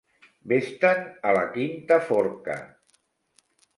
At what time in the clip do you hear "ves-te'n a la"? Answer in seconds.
0.53-1.43